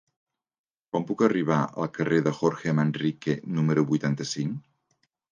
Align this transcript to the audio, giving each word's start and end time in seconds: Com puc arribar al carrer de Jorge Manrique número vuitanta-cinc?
Com 0.95 1.03
puc 1.09 1.19
arribar 1.25 1.57
al 1.83 1.91
carrer 1.97 2.17
de 2.27 2.33
Jorge 2.37 2.73
Manrique 2.79 3.35
número 3.59 3.83
vuitanta-cinc? 3.91 4.57